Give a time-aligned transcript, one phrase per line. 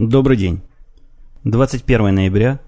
[0.00, 0.60] Добрый день.
[1.42, 2.60] 21 ноября,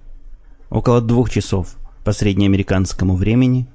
[0.68, 3.68] около двух часов по среднеамериканскому времени,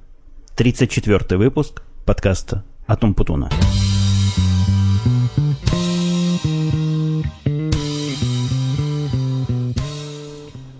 [0.56, 3.48] 34 выпуск подкаста «Атум Путуна».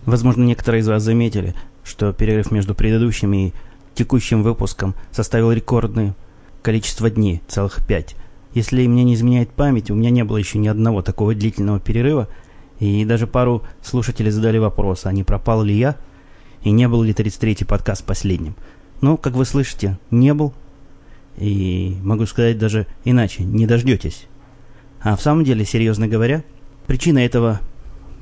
[0.05, 3.53] Возможно, некоторые из вас заметили, что перерыв между предыдущим и
[3.95, 6.15] текущим выпуском составил рекордное
[6.61, 8.17] количество дней, целых пять.
[8.53, 12.29] Если мне не изменяет память, у меня не было еще ни одного такого длительного перерыва–
[12.79, 15.97] и даже пару слушателей задали вопрос, а не пропал ли я,
[16.63, 18.55] и не был ли 33-й подкаст последним.
[19.01, 20.53] Ну, как вы слышите, не был.
[21.37, 24.27] И могу сказать даже иначе, не дождетесь.
[25.01, 26.45] А в самом деле, серьезно говоря,
[26.87, 27.61] причина этого,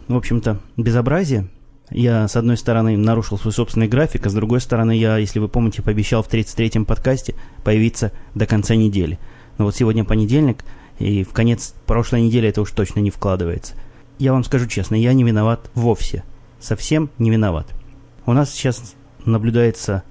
[0.09, 1.49] в общем-то, безобразия,
[1.91, 5.49] я, с одной стороны, нарушил свой собственный график, а с другой стороны, я, если вы
[5.49, 9.19] помните, пообещал в 33-м подкасте появиться до конца недели.
[9.59, 10.65] Но вот сегодня понедельник,
[10.99, 13.75] и в конец прошлой недели это уж точно не вкладывается
[14.19, 16.25] я вам скажу честно, я не виноват вовсе.
[16.61, 17.75] Совсем не виноват.
[18.27, 20.03] У нас сейчас наблюдается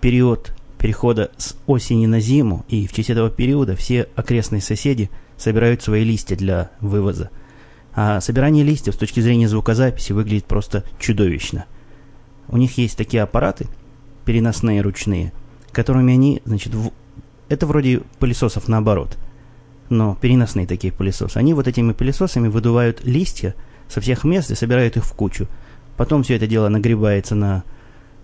[0.00, 5.82] период перехода с осени на зиму, и в честь этого периода все окрестные соседи собирают
[5.82, 7.30] свои листья для вывоза.
[7.94, 11.66] А собирание листьев с точки зрения звукозаписи выглядит просто чудовищно.
[12.48, 13.66] У них есть такие аппараты,
[14.24, 15.32] переносные ручные,
[15.72, 16.92] которыми они, значит, в...
[17.48, 19.16] это вроде пылесосов наоборот–
[19.88, 21.36] но переносные такие пылесосы.
[21.36, 23.54] Они вот этими пылесосами выдувают листья
[23.88, 25.46] со всех мест и собирают их в кучу.
[25.96, 27.64] Потом все это дело нагребается на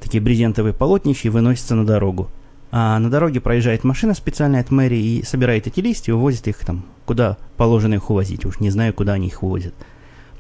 [0.01, 2.31] такие брезентовые полотнища и выносится на дорогу.
[2.73, 6.59] А на дороге проезжает машина специальная от мэрии и собирает эти листья и увозит их
[6.59, 8.45] там, куда положено их увозить.
[8.45, 9.75] Уж не знаю, куда они их увозят.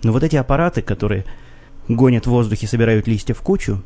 [0.03, 1.25] Но вот эти аппараты, которые
[1.89, 3.83] гонят в воздухе, собирают листья в кучу,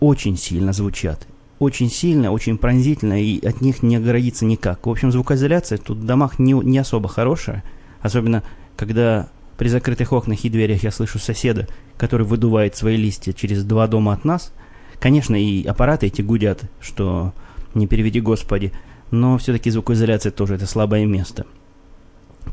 [0.00, 1.26] очень сильно звучат
[1.58, 4.86] очень сильно, очень пронзительно, и от них не оградиться никак.
[4.86, 7.64] В общем, звукоизоляция тут в домах не, не особо хорошая,
[8.00, 8.42] особенно
[8.76, 13.86] когда при закрытых окнах и дверях я слышу соседа, который выдувает свои листья через два
[13.86, 14.52] дома от нас.
[15.00, 17.32] Конечно, и аппараты эти гудят, что
[17.74, 18.72] не переведи господи,
[19.10, 21.46] но все-таки звукоизоляция тоже это слабое место.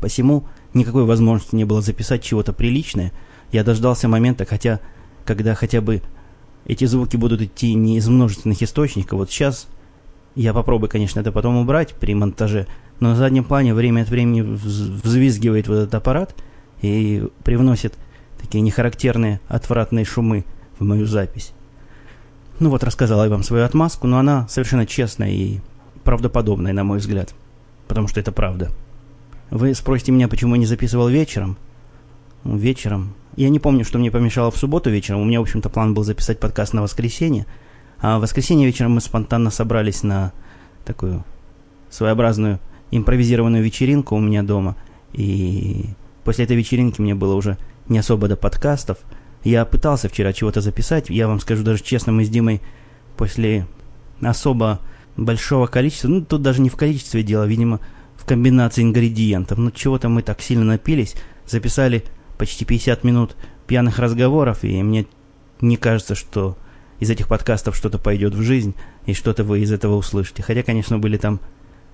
[0.00, 3.12] Посему никакой возможности не было записать чего-то приличное.
[3.52, 4.80] Я дождался момента, хотя,
[5.24, 6.02] когда хотя бы
[6.66, 9.18] эти звуки будут идти не из множественных источников.
[9.18, 9.68] Вот сейчас
[10.34, 12.66] я попробую, конечно, это потом убрать при монтаже,
[13.00, 16.34] но на заднем плане время от времени взвизгивает вот этот аппарат
[16.82, 17.94] и привносит
[18.40, 20.44] такие нехарактерные отвратные шумы
[20.78, 21.52] в мою запись.
[22.60, 25.60] Ну вот, рассказал я вам свою отмазку, но она совершенно честная и
[26.04, 27.34] правдоподобная, на мой взгляд.
[27.88, 28.70] Потому что это правда.
[29.50, 31.56] Вы спросите меня, почему я не записывал вечером?
[32.44, 35.20] Вечером я не помню, что мне помешало в субботу вечером.
[35.20, 37.46] У меня, в общем-то, план был записать подкаст на воскресенье.
[38.00, 40.32] А в воскресенье вечером мы спонтанно собрались на
[40.84, 41.24] такую
[41.90, 44.76] своеобразную импровизированную вечеринку у меня дома.
[45.12, 45.86] И
[46.24, 47.58] после этой вечеринки мне было уже
[47.88, 48.98] не особо до подкастов.
[49.42, 51.10] Я пытался вчера чего-то записать.
[51.10, 52.60] Я вам скажу даже честно, мы с Димой
[53.16, 53.66] после
[54.22, 54.80] особо
[55.16, 57.80] большого количества, ну тут даже не в количестве дела, видимо,
[58.16, 59.58] в комбинации ингредиентов.
[59.58, 61.14] Но чего-то мы так сильно напились,
[61.46, 62.04] записали
[62.44, 65.06] почти 50 минут пьяных разговоров, и мне
[65.62, 66.58] не кажется, что
[67.00, 68.74] из этих подкастов что-то пойдет в жизнь,
[69.06, 70.42] и что-то вы из этого услышите.
[70.42, 71.40] Хотя, конечно, были там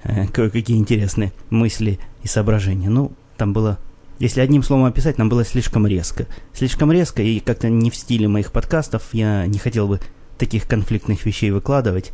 [0.03, 2.89] э, кое-какие интересные мысли и соображения.
[2.89, 3.79] Ну, там было...
[4.19, 6.27] Если одним словом описать, нам было слишком резко.
[6.53, 9.05] Слишком резко и как-то не в стиле моих подкастов.
[9.13, 10.01] Я не хотел бы
[10.37, 12.11] таких конфликтных вещей выкладывать.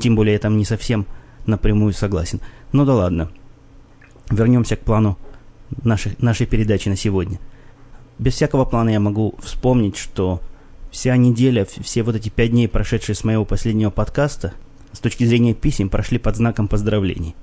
[0.00, 1.06] Тем более я там не совсем
[1.44, 2.40] напрямую согласен.
[2.70, 3.32] Ну да ладно.
[4.30, 5.18] Вернемся к плану
[5.82, 7.40] нашей, нашей передачи на сегодня–
[8.18, 10.40] без всякого плана я могу вспомнить, что
[10.90, 14.52] вся неделя, все вот эти пять дней, прошедшие с моего последнего подкаста,
[14.92, 17.34] с точки зрения писем, прошли под знаком поздравлений.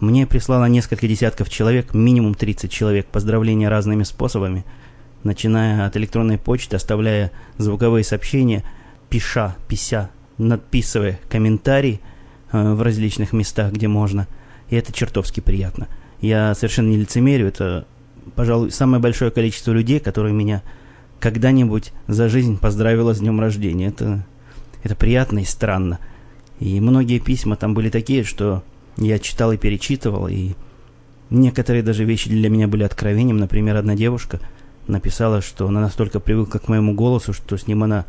[0.00, 4.64] Мне прислало несколько десятков человек, минимум 30 человек, поздравления разными способами,
[5.22, 8.64] начиная от электронной почты, оставляя звуковые сообщения,
[9.08, 12.00] пиша, пися, надписывая комментарии
[12.50, 14.26] э, в различных местах, где можно.
[14.68, 15.86] И это чертовски приятно.
[16.20, 17.86] Я совершенно не лицемерю, это
[18.34, 20.62] пожалуй, самое большое количество людей, которые меня
[21.20, 23.86] когда-нибудь за жизнь поздравило с днем рождения.
[23.86, 24.26] Это,
[24.82, 25.98] это приятно и странно.
[26.60, 28.62] И многие письма там были такие, что
[28.96, 30.52] я читал и перечитывал, и
[31.30, 33.38] некоторые даже вещи для меня были откровением.
[33.38, 34.40] Например, одна девушка
[34.86, 38.04] написала, что она настолько привыкла к моему голосу, что с ним она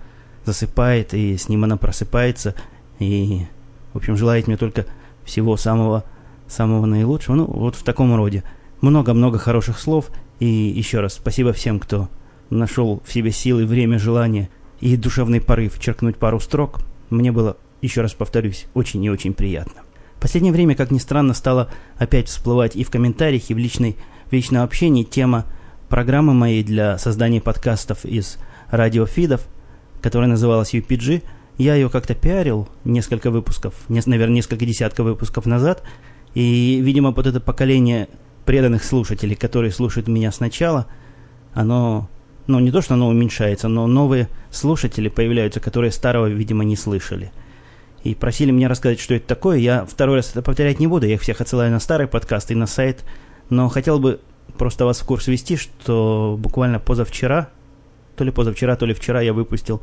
[0.46, 2.54] засыпает, и с ним она просыпается,
[3.00, 3.46] и,
[3.94, 4.86] в общем, желает мне только
[5.24, 6.04] всего самого,
[6.48, 7.36] самого наилучшего.
[7.36, 8.44] Ну, вот в таком роде
[8.82, 10.10] много-много хороших слов.
[10.40, 12.10] И еще раз спасибо всем, кто
[12.50, 14.50] нашел в себе силы, время, желание
[14.80, 16.80] и душевный порыв черкнуть пару строк.
[17.10, 19.82] Мне было, еще раз повторюсь, очень и очень приятно.
[20.18, 23.96] В последнее время, как ни странно, стало опять всплывать и в комментариях, и в, личной,
[24.30, 25.46] в личном общении тема
[25.90, 28.38] программы моей для создания подкастов из
[28.70, 29.42] радиофидов,
[30.02, 31.24] которая называлась UPG.
[31.58, 35.84] Я ее как-то пиарил несколько выпусков, наверное, несколько десятков выпусков назад.
[36.34, 38.10] И, видимо, вот это поколение
[38.46, 40.88] преданных слушателей, которые слушают меня сначала,
[41.54, 42.10] оно,
[42.48, 47.32] ну, не то, что оно уменьшается, но новые слушатели появляются, которые старого, видимо, не слышали.
[48.04, 49.58] И просили меня рассказать, что это такое.
[49.58, 51.08] Я второй раз это повторять не буду.
[51.08, 53.04] Я их всех отсылаю на старый подкаст и на сайт.
[53.50, 54.20] Но хотел бы
[54.60, 57.50] просто вас в курс ввести, что буквально позавчера,
[58.16, 59.82] то ли позавчера, то ли вчера я выпустил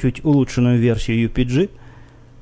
[0.00, 1.70] чуть улучшенную версию UPG.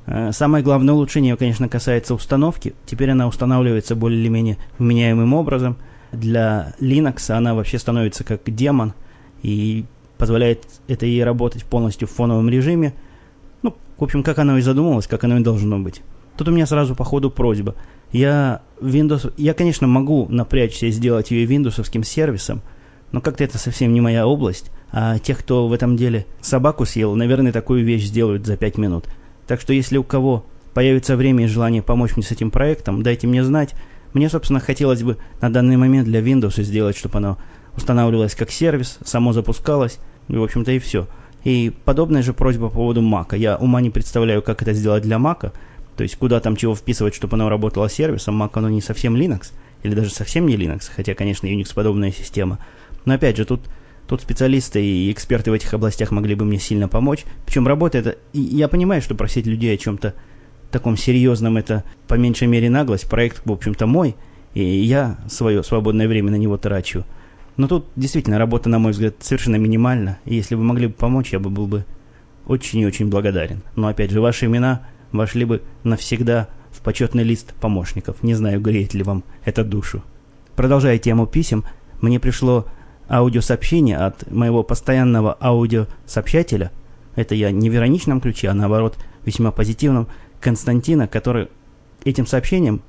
[0.07, 2.75] Э, самое главное улучшение, конечно, касается установки.
[2.87, 5.77] Теперь она устанавливается более или менее вменяемым образом.
[6.13, 8.95] Для Linux она вообще становится как демон
[9.43, 9.85] и
[10.19, 12.93] позволяет это ей работать полностью в фоновом режиме.
[13.63, 16.03] Ну, в общем, как оно и задумывалось, как оно и должно быть.
[16.37, 17.75] Тут у меня сразу по ходу просьба.
[18.13, 22.63] Я Windows, я, конечно, могу напрячься и сделать ее виндовсовским сервисом,
[23.13, 24.71] но как-то это совсем не моя область.
[24.93, 29.05] А тех, кто в этом деле собаку съел, наверное, такую вещь сделают за 5 минут.
[29.51, 33.27] Так что если у кого появится время и желание помочь мне с этим проектом, дайте
[33.27, 33.75] мне знать.
[34.13, 37.37] Мне, собственно, хотелось бы на данный момент для Windows сделать, чтобы оно
[37.77, 39.99] устанавливалось как сервис, само запускалось,
[40.29, 41.09] и, в общем-то, и все.
[41.43, 43.37] И подобная же просьба по поводу Mac.
[43.37, 45.51] Я ума не представляю, как это сделать для Mac,
[45.97, 48.41] то есть куда там чего вписывать, чтобы оно работало сервисом.
[48.41, 49.51] Mac оно не совсем Linux,
[49.83, 52.61] или даже совсем не Linux, хотя, конечно, Unix подобная система.
[53.05, 53.63] Но опять же, тут
[54.11, 57.25] Тут специалисты и эксперты в этих областях могли бы мне сильно помочь.
[57.47, 58.17] Причем работа это...
[58.33, 60.15] И я понимаю, что просить людей о чем-то
[60.73, 63.09] таком серьезном это по меньшей мере наглость.
[63.09, 64.17] Проект, в общем-то, мой.
[64.53, 67.05] И я свое свободное время на него трачу.
[67.57, 70.19] Но тут действительно работа, на мой взгляд, совершенно минимальна.
[70.25, 71.85] И если вы могли бы помочь, я бы был бы
[72.49, 73.63] очень и очень благодарен.
[73.77, 78.25] Но опять же, ваши имена вошли бы навсегда в почетный лист помощников.
[78.25, 80.03] Не знаю, греет ли вам это душу.
[80.57, 81.63] Продолжая тему писем,
[82.01, 82.67] мне пришло
[83.11, 86.71] аудиосообщение от моего постоянного аудиосообщателя,
[87.17, 90.07] это я не в ироничном ключе, а наоборот весьма позитивном,
[90.41, 91.49] Константина, который
[92.05, 92.81] этим сообщением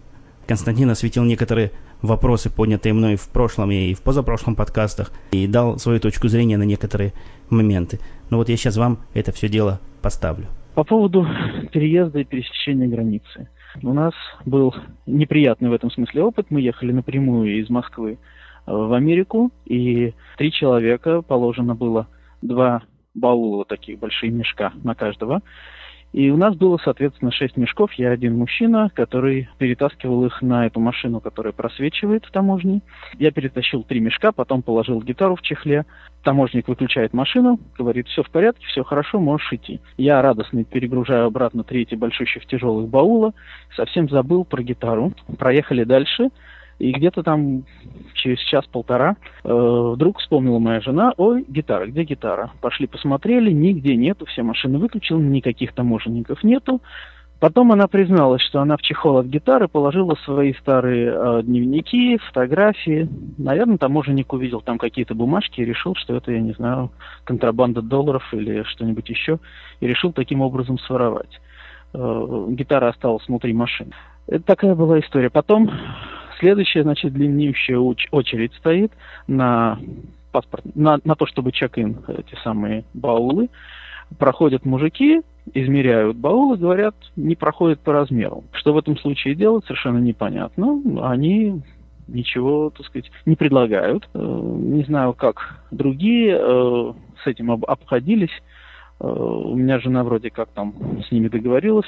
[0.47, 1.71] Константин осветил некоторые
[2.01, 6.63] вопросы, поднятые мной в прошлом и в позапрошлом подкастах, и дал свою точку зрения на
[6.63, 7.13] некоторые
[7.49, 7.99] моменты.
[8.29, 10.47] Но вот я сейчас вам это все дело поставлю.
[10.73, 11.27] По поводу
[11.71, 13.49] переезда и пересечения границы.
[13.83, 14.13] У нас
[14.45, 14.73] был
[15.05, 16.47] неприятный в этом смысле опыт.
[16.49, 18.17] Мы ехали напрямую из Москвы
[18.65, 22.07] в Америку, и три человека, положено было
[22.41, 25.41] два баула таких большие мешка на каждого.
[26.13, 27.93] И у нас было, соответственно, шесть мешков.
[27.93, 32.81] Я один мужчина, который перетаскивал их на эту машину, которая просвечивает в таможне.
[33.17, 35.85] Я перетащил три мешка, потом положил гитару в чехле.
[36.23, 39.79] Таможник выключает машину, говорит, все в порядке, все хорошо, можешь идти.
[39.97, 43.33] Я радостно перегружаю обратно три эти большущих тяжелых баула.
[43.77, 45.13] Совсем забыл про гитару.
[45.37, 46.29] Проехали дальше.
[46.81, 47.63] И где-то там
[48.15, 49.49] через час-полтора э,
[49.93, 52.51] вдруг вспомнила моя жена, ой, гитара, где гитара?
[52.59, 56.81] Пошли посмотрели, нигде нету, все машины выключены, никаких таможенников нету.
[57.39, 63.07] Потом она призналась, что она в чехол от гитары положила свои старые э, дневники, фотографии.
[63.37, 66.89] Наверное, таможенник увидел там какие-то бумажки и решил, что это, я не знаю,
[67.25, 69.37] контрабанда долларов или что-нибудь еще,
[69.81, 71.41] и решил таким образом своровать.
[71.93, 73.91] Э, гитара осталась внутри машины.
[74.25, 75.29] Это такая была история.
[75.29, 75.69] Потом
[76.41, 78.91] Следующая, значит, длиннющая очередь стоит
[79.27, 79.77] на
[80.31, 83.49] паспорт, на, на то, чтобы чек-ин, эти самые баулы.
[84.17, 85.21] Проходят мужики,
[85.53, 88.43] измеряют баулы, говорят, не проходят по размеру.
[88.53, 90.81] Что в этом случае делать, совершенно непонятно.
[91.07, 91.61] Они
[92.07, 94.09] ничего, так сказать, не предлагают.
[94.15, 98.33] Э, не знаю, как другие э, с этим обходились.
[98.99, 100.73] Э, у меня жена вроде как там
[101.07, 101.87] с ними договорилась.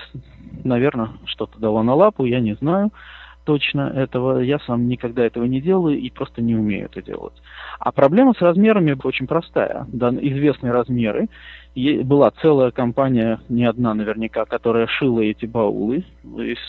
[0.63, 2.91] Наверное, что-то дала на лапу, я не знаю
[3.45, 4.39] точно этого.
[4.39, 7.33] Я сам никогда этого не делаю и просто не умею это делать.
[7.79, 9.85] А проблема с размерами очень простая.
[9.89, 11.27] Да, известные размеры.
[12.03, 16.59] Была целая компания, не одна наверняка, которая шила эти баулы из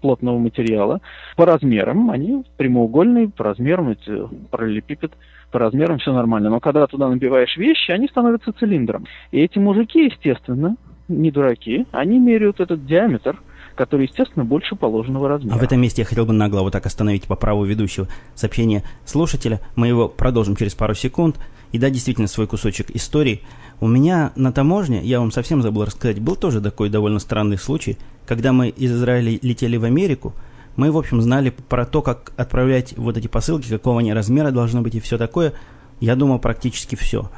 [0.00, 1.00] плотного материала.
[1.36, 5.12] По размерам они прямоугольные, по размерам эти параллелепипед,
[5.50, 6.50] по размерам все нормально.
[6.50, 9.06] Но когда туда набиваешь вещи, они становятся цилиндром.
[9.30, 10.76] И эти мужики, естественно,
[11.08, 13.40] не дураки, они меряют этот диаметр–
[13.74, 15.54] который, естественно, больше положенного размера.
[15.54, 18.82] А в этом месте я хотел бы нагло вот так остановить по праву ведущего сообщение
[19.04, 19.60] слушателя.
[19.76, 21.38] Мы его продолжим через пару секунд.
[21.72, 23.42] И да, действительно, свой кусочек истории.
[23.80, 27.98] У меня на таможне, я вам совсем забыл рассказать, был тоже такой довольно странный случай,
[28.26, 30.34] когда мы из Израиля летели в Америку,
[30.76, 34.82] мы, в общем, знали про то, как отправлять вот эти посылки, какого они размера должно
[34.82, 35.52] быть и все такое.
[36.00, 37.30] Я думал практически все.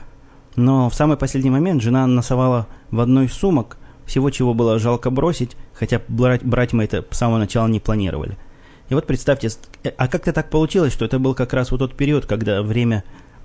[0.55, 3.77] Но в самый последний момент жена насовала в одной из сумок
[4.07, 8.37] всего, чего было жалко бросить, хотя брать, брать мы это с самого начала не планировали.
[8.89, 9.51] И вот представьте,
[9.97, 13.05] а как-то так получилось, что это был как раз вот тот период, когда время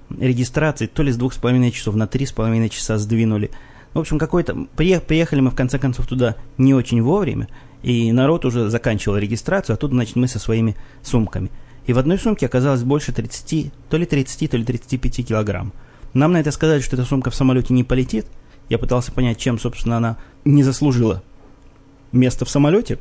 [0.10, 3.52] регистрации то ли с двух с половиной часов на три с половиной часа сдвинули.
[3.94, 4.68] В общем, какой-то...
[4.76, 7.50] Приехали мы, в конце концов, туда не очень вовремя,
[7.84, 11.50] и народ уже заканчивал регистрацию, а тут, значит, мы со своими сумками.
[11.88, 15.74] И в одной сумке оказалось больше 30, то ли 30, то ли 35 килограмм.
[16.14, 18.28] Нам на это сказали, что эта сумка в самолете не полетит.
[18.70, 21.24] Я пытался понять, чем, собственно, она не заслужила
[22.12, 23.00] место в самолете.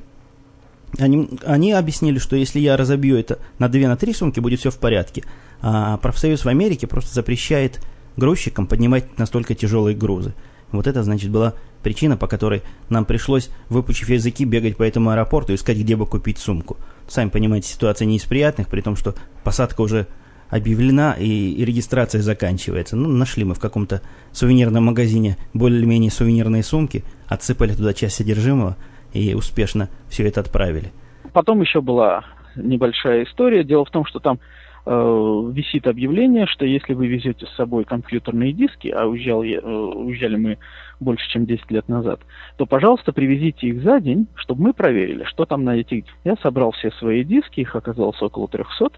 [0.98, 4.70] Они, они объяснили, что если я разобью это на 2 на 3 сумки, будет все
[4.70, 5.24] в порядке.
[5.62, 7.80] А профсоюз в Америке просто запрещает
[8.16, 10.34] грузчикам поднимать настолько тяжелые грузы.
[10.72, 15.52] Вот это, значит, была причина, по которой нам пришлось, выпучив языки, бегать по этому аэропорту
[15.52, 16.76] и искать, где бы купить сумку.
[17.08, 20.06] Сами понимаете, ситуация не из приятных, при том, что посадка уже
[20.48, 22.96] объявлена и, и регистрация заканчивается.
[22.96, 24.02] Ну, нашли мы в каком-то
[24.32, 28.76] сувенирном магазине более-менее сувенирные сумки, отсыпали туда часть содержимого
[29.12, 30.92] и успешно все это отправили.
[31.32, 32.24] Потом еще была
[32.56, 33.64] небольшая история.
[33.64, 34.38] Дело в том, что там
[34.86, 39.62] э, висит объявление, что если вы везете с собой компьютерные диски, а уезжал я, э,
[39.62, 40.58] уезжали мы
[40.98, 42.20] больше, чем 10 лет назад,
[42.56, 46.04] то, пожалуйста, привезите их за день, чтобы мы проверили, что там на этих...
[46.24, 48.90] Я собрал все свои диски, их оказалось около 300,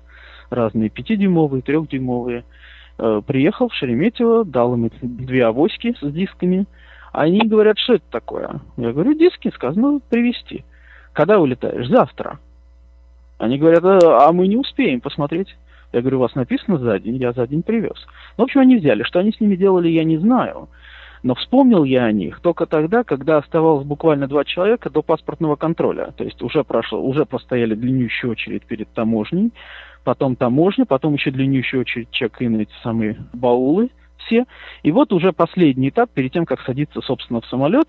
[0.51, 2.45] разные 5-дюймовые, 3-дюймовые.
[2.99, 6.67] Э, приехал в Шереметьево, дал им две авоськи с дисками.
[7.13, 8.61] Они говорят, что это такое?
[8.79, 10.65] Я говорю, диски, сказано привезти.
[11.13, 11.87] Когда улетаешь?
[11.89, 12.39] Завтра.
[13.39, 15.55] Они говорят, а, а мы не успеем посмотреть.
[15.93, 17.97] Я говорю, у вас написано за день, я за день привез.
[18.39, 19.03] Ну, в общем, они взяли.
[19.03, 20.71] Что они с ними делали, я не знаю.
[21.23, 26.13] Но вспомнил я о них только тогда, когда оставалось буквально два человека до паспортного контроля.
[26.17, 29.53] То есть уже прошло, уже постояли длиннющую очередь перед таможней,
[30.03, 33.91] потом таможня, потом еще длиннющую очередь чек-ин, эти самые баулы
[34.27, 34.45] все.
[34.83, 37.89] И вот уже последний этап, перед тем, как садиться, собственно, в самолет,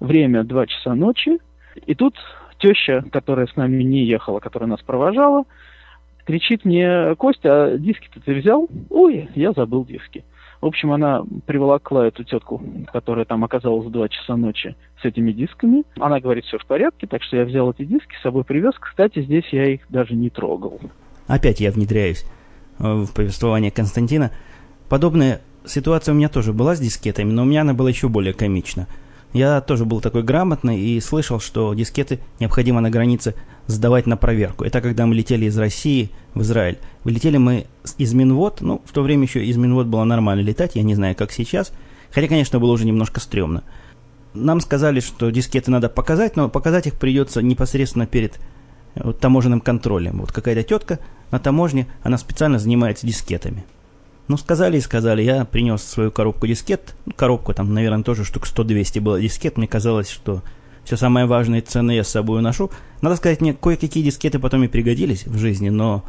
[0.00, 1.38] время 2 часа ночи,
[1.86, 2.14] и тут
[2.58, 5.44] теща, которая с нами не ехала, которая нас провожала,
[6.24, 8.68] кричит мне, Костя, а диски-то ты взял?
[8.90, 10.24] Ой, я забыл диски.
[10.60, 12.60] В общем, она приволокла эту тетку,
[12.92, 15.84] которая там оказалась в 2 часа ночи с этими дисками.
[15.98, 18.74] Она говорит, все в порядке, так что я взял эти диски, с собой привез.
[18.78, 20.80] Кстати, здесь я их даже не трогал.
[21.28, 22.24] Опять я внедряюсь
[22.80, 24.32] э, в повествование Константина.
[24.88, 28.34] Подобная ситуация у меня тоже была с дискетами, но у меня она была еще более
[28.34, 28.86] комична–
[29.32, 33.34] я тоже был такой грамотный и слышал, что дискеты необходимо на границе
[33.66, 34.64] сдавать на проверку.
[34.64, 36.78] Это когда мы летели из России в Израиль.
[37.04, 37.66] Вылетели мы
[37.98, 41.14] из Минвод, ну, в то время еще из Минвод было нормально летать, я не знаю,
[41.14, 41.72] как сейчас.
[42.10, 43.64] Хотя, конечно, было уже немножко стрёмно.
[44.32, 48.40] Нам сказали, что дискеты надо показать, но показать их придется непосредственно перед
[48.94, 50.20] вот, таможенным контролем.
[50.20, 51.00] Вот какая-то тетка
[51.30, 53.64] на таможне, она специально занимается дискетами.
[54.28, 55.22] Ну, сказали и сказали.
[55.22, 56.94] Я принес свою коробку дискет.
[57.06, 59.56] Ну, коробку там, наверное, тоже штук 100-200 было дискет.
[59.56, 60.42] Мне казалось, что
[60.84, 62.70] все самое важное и ценное я с собой уношу.
[63.00, 66.04] Надо сказать, мне кое-какие дискеты потом и пригодились в жизни, но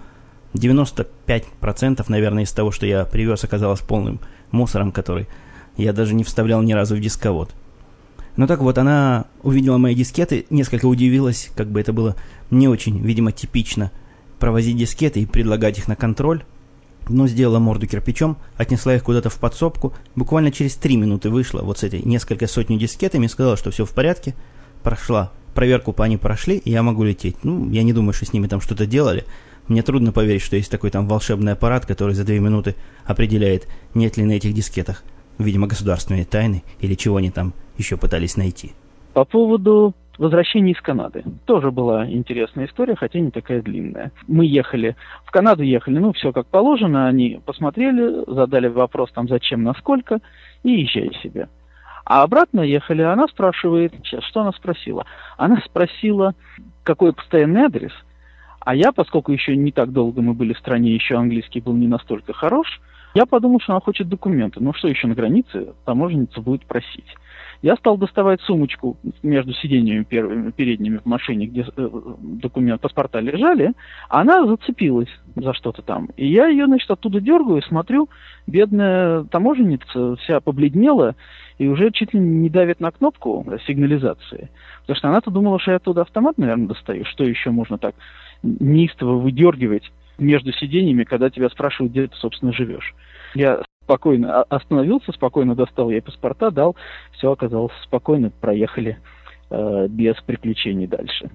[0.53, 4.19] 95% наверное из того, что я привез, оказалось полным
[4.51, 5.27] мусором, который
[5.77, 7.53] я даже не вставлял ни разу в дисковод.
[8.35, 12.15] Ну так вот, она увидела мои дискеты, несколько удивилась, как бы это было
[12.51, 13.91] не очень, видимо, типично
[14.39, 16.43] провозить дискеты и предлагать их на контроль
[17.07, 21.79] но сделала морду кирпичом, отнесла их куда-то в подсобку, буквально через три минуты вышла вот
[21.79, 24.35] с этой несколько сотни дискетами и сказала, что все в порядке,
[24.83, 27.43] прошла проверку по они прошли, и я могу лететь.
[27.43, 29.25] Ну, я не думаю, что с ними там что-то делали.
[29.67, 32.75] Мне трудно поверить, что есть такой там волшебный аппарат, который за две минуты
[33.05, 35.03] определяет, нет ли на этих дискетах,
[35.37, 38.71] видимо, государственные тайны или чего они там еще пытались найти.
[39.13, 41.23] По поводу возвращение из Канады.
[41.45, 44.11] Тоже была интересная история, хотя не такая длинная.
[44.27, 44.95] Мы ехали,
[45.25, 50.19] в Канаду ехали, ну, все как положено, они посмотрели, задали вопрос там, зачем, насколько,
[50.63, 51.47] и езжай себе.
[52.05, 55.05] А обратно ехали, она спрашивает, что она спросила?
[55.37, 56.35] Она спросила,
[56.83, 57.93] какой постоянный адрес,
[58.59, 61.87] а я, поскольку еще не так долго мы были в стране, еще английский был не
[61.87, 62.81] настолько хорош,
[63.15, 64.59] я подумал, что она хочет документы.
[64.61, 67.15] Ну, что еще на границе таможенница будет просить.
[67.61, 71.89] Я стал доставать сумочку между сиденьями первыми, передними в машине, где э,
[72.19, 73.73] документы, паспорта лежали,
[74.07, 76.09] она зацепилась за что-то там.
[76.15, 78.09] И я ее, значит, оттуда дергаю, смотрю,
[78.47, 81.15] бедная таможенница вся побледнела
[81.57, 84.49] и уже чуть ли не давит на кнопку сигнализации.
[84.81, 87.03] Потому что она-то думала, что я оттуда автомат, наверное, достаю.
[87.05, 87.93] Что еще можно так
[88.41, 92.95] неистово выдергивать между сиденьями, когда тебя спрашивают, где ты, собственно, живешь.
[93.35, 96.75] Я спокойно остановился, спокойно достал ей паспорта, дал,
[97.13, 98.99] все оказалось спокойно, проехали
[99.49, 101.31] э, без приключений дальше.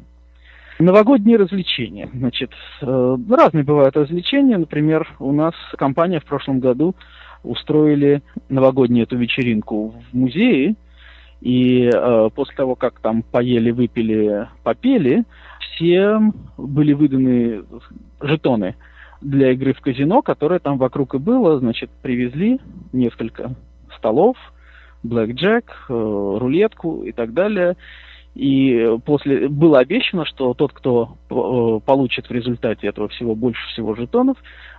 [0.78, 2.08] Новогодние развлечения.
[2.14, 4.56] Значит, э, разные бывают развлечения.
[4.56, 6.94] Например, у нас компания в прошлом году
[7.42, 10.76] устроили новогоднюю эту вечеринку в музее.
[11.40, 15.24] И э, после того, как там поели, выпили, попели,
[15.60, 17.64] всем были выданы
[18.20, 18.76] жетоны
[19.24, 21.58] для игры в казино, которое там вокруг и было.
[21.58, 22.60] Значит, привезли
[22.92, 23.54] несколько
[23.96, 24.36] столов,
[25.02, 25.92] блэк-джек, э,
[26.38, 27.76] рулетку и так далее.
[28.34, 33.94] И после было обещано, что тот, кто э, получит в результате этого всего больше всего
[33.94, 34.36] жетонов,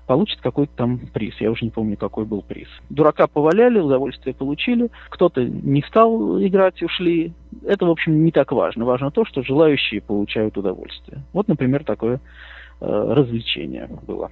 [0.08, 1.36] получит какой-то там приз.
[1.40, 2.68] Я уже не помню, какой был приз.
[2.90, 4.90] Дурака поваляли, удовольствие получили.
[5.10, 7.34] Кто-то не стал играть, ушли.
[7.66, 8.86] Это, в общем, не так важно.
[8.86, 11.24] Важно то, что желающие получают удовольствие.
[11.32, 12.20] Вот, например, такое
[12.82, 14.32] развлечение было.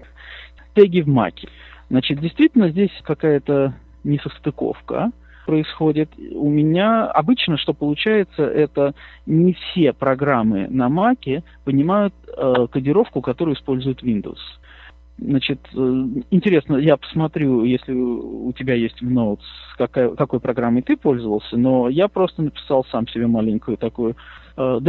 [0.74, 1.50] Теги в маке.
[1.90, 3.74] Значит, действительно, здесь какая-то
[4.04, 5.12] несостыковка
[5.46, 6.10] происходит.
[6.32, 8.94] У меня обычно, что получается, это
[9.26, 14.40] не все программы на Маке понимают э, кодировку, которую использует Windows.
[15.18, 19.44] Значит, э, интересно, я посмотрю, если у тебя есть в Notes,
[19.78, 24.16] какая, какой программой ты пользовался, но я просто написал сам себе маленькую такую
[24.58, 24.80] э,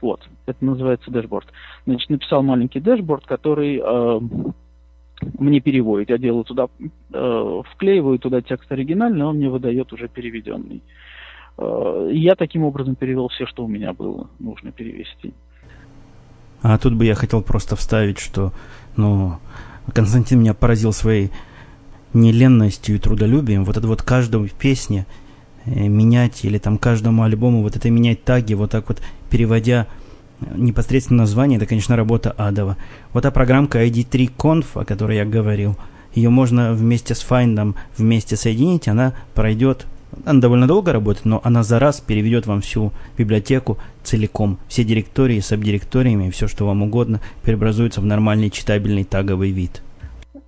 [0.00, 1.46] вот, это называется dashboard.
[1.84, 4.20] Значит, написал маленький dashboard, который э,
[5.38, 6.10] мне переводит.
[6.10, 6.68] Я делаю туда,
[7.12, 10.82] э, вклеиваю туда текст оригинальный, он мне выдает уже переведенный.
[11.58, 15.32] Э, я таким образом перевел все, что у меня было нужно перевести.
[16.62, 18.52] А тут бы я хотел просто вставить, что,
[18.96, 19.38] ну,
[19.92, 21.30] Константин меня поразил своей
[22.12, 23.64] неленностью и трудолюбием.
[23.64, 25.06] Вот это вот каждой песне
[25.64, 29.00] э, менять или там каждому альбому вот это менять таги, вот так вот
[29.30, 29.86] переводя
[30.54, 32.76] непосредственно название, это, конечно, работа адова.
[33.12, 35.76] Вот та программка ID3Conf, о которой я говорил,
[36.14, 39.86] ее можно вместе с Find вместе соединить, она пройдет
[40.24, 44.58] она довольно долго работает, но она за раз переведет вам всю библиотеку целиком.
[44.68, 49.82] Все директории, сабдиректориями, все, что вам угодно, преобразуется в нормальный читабельный таговый вид.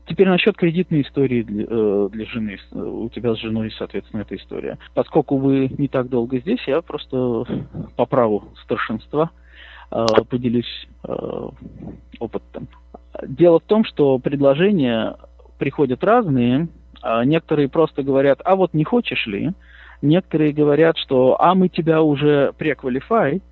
[0.06, 2.58] Теперь насчет кредитной истории для, э, для жены.
[2.72, 4.78] У тебя с женой, соответственно, эта история.
[4.94, 7.44] Поскольку вы не так долго здесь, я просто
[7.94, 9.30] по праву старшинства
[9.90, 11.48] э, поделюсь э,
[12.20, 12.68] опытом.
[13.26, 15.16] Дело в том, что предложения
[15.58, 16.68] приходят разные,
[17.24, 19.52] некоторые просто говорят, а вот не хочешь ли?
[20.02, 23.42] Некоторые говорят, что а мы тебя уже преквалифай,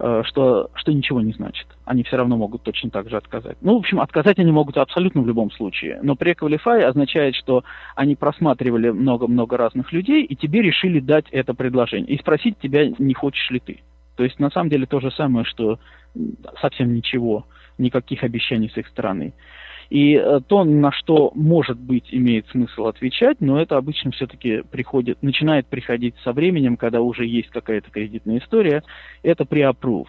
[0.00, 1.66] э, что, что ничего не значит.
[1.84, 3.56] Они все равно могут точно так же отказать.
[3.60, 6.00] Ну, в общем, отказать они могут абсолютно в любом случае.
[6.02, 7.62] Но преквалифай означает, что
[7.94, 12.08] они просматривали много-много разных людей, и тебе решили дать это предложение.
[12.08, 13.80] И спросить тебя, не хочешь ли ты.
[14.16, 15.78] То есть, на самом деле, то же самое, что
[16.60, 17.46] совсем ничего,
[17.78, 19.32] никаких обещаний с их стороны.
[19.90, 25.22] И э, то, на что, может быть, имеет смысл отвечать, но это обычно все-таки приходит,
[25.22, 28.82] начинает приходить со временем, когда уже есть какая-то кредитная история,
[29.22, 30.08] это pre-approved.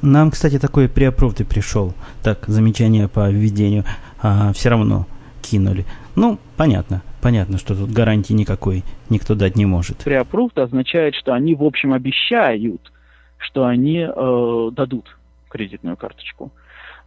[0.00, 1.92] Нам, кстати, такой pre-approved и пришел.
[2.22, 3.84] Так, замечание по введению.
[4.20, 5.06] А, все равно
[5.42, 5.84] кинули.
[6.16, 7.02] Ну, понятно.
[7.20, 10.04] Понятно, что тут гарантии никакой никто дать не может.
[10.06, 12.90] Pre-approved означает, что они, в общем, обещают,
[13.36, 15.16] что они э, дадут
[15.48, 16.50] кредитную карточку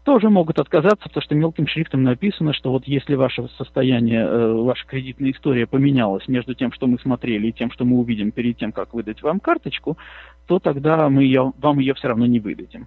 [0.06, 4.86] тоже могут отказаться, потому что мелким шрифтом написано, что вот если ваше состояние, э, ваша
[4.86, 8.72] кредитная история поменялась между тем, что мы смотрели, и тем, что мы увидим перед тем,
[8.72, 9.98] как выдать вам карточку,
[10.46, 12.86] то тогда мы ее, вам ее все равно не выдадим.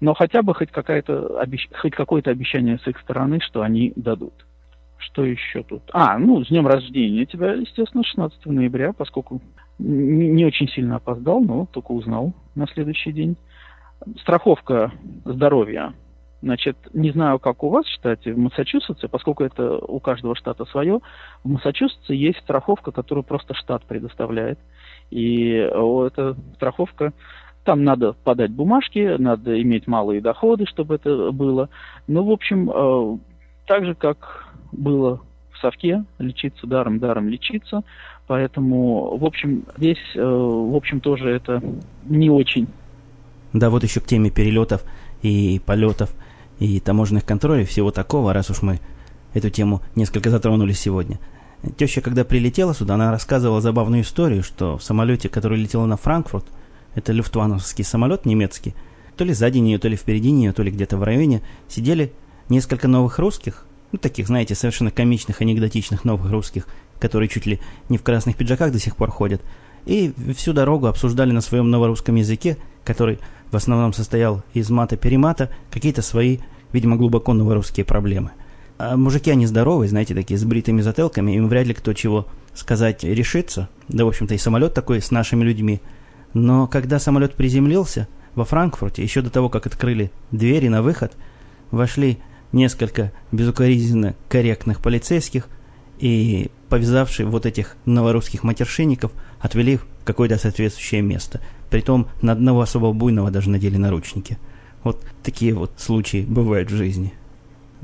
[0.00, 4.46] Но хотя бы хоть, хоть какое-то обещание с их стороны, что они дадут.
[4.96, 5.82] Что еще тут?
[5.92, 9.42] А, ну, с днем рождения тебя, естественно, 16 ноября, поскольку
[9.78, 13.36] не очень сильно опоздал, но только узнал на следующий день.
[14.16, 14.92] Страховка
[15.24, 15.92] здоровья
[16.42, 20.66] Значит, не знаю, как у вас в штате, в Массачусетсе, поскольку это у каждого штата
[20.66, 21.00] свое,
[21.42, 24.58] в Массачусетсе есть страховка, которую просто штат предоставляет.
[25.10, 27.12] И эта страховка,
[27.64, 31.70] там надо подать бумажки, надо иметь малые доходы, чтобы это было.
[32.06, 33.18] Ну, в общем, э,
[33.66, 35.22] так же, как было
[35.52, 37.82] в совке, лечиться даром, даром лечиться.
[38.26, 41.62] Поэтому, в общем, здесь, э, в общем, тоже это
[42.04, 42.68] не очень.
[43.54, 44.84] Да, вот еще к теме перелетов
[45.22, 46.14] и полетов–
[46.58, 48.80] и таможенных контролей, всего такого, раз уж мы
[49.34, 51.18] эту тему несколько затронули сегодня.
[51.76, 56.46] Теща, когда прилетела сюда, она рассказывала забавную историю, что в самолете, который летел на Франкфурт,
[56.94, 58.74] это люфтвановский самолет немецкий,
[59.16, 62.12] то ли сзади нее, то ли впереди нее, то ли где-то в районе, сидели
[62.48, 66.66] несколько новых русских, ну, таких, знаете, совершенно комичных, анекдотичных новых русских,
[66.98, 69.42] которые чуть ли не в красных пиджаках до сих пор ходят,
[69.86, 73.18] и всю дорогу обсуждали на своем новорусском языке, который
[73.50, 76.38] в основном состоял из мата-перемата, какие-то свои,
[76.72, 78.32] видимо, глубоко новорусские проблемы.
[78.78, 83.04] А мужики, они здоровые, знаете, такие с бритыми затылками, им вряд ли кто чего сказать
[83.04, 83.68] решится.
[83.88, 85.80] Да, в общем-то, и самолет такой с нашими людьми.
[86.34, 91.16] Но когда самолет приземлился во Франкфурте, еще до того, как открыли двери на выход,
[91.70, 92.18] вошли
[92.52, 95.48] несколько безукоризненно корректных полицейских
[95.98, 99.12] и, повязавшие вот этих новорусских матершинников,
[99.46, 104.38] отвели в какое-то соответствующее место– Притом на одного особо буйного даже надели наручники.
[104.84, 107.12] Вот такие вот случаи бывают в жизни.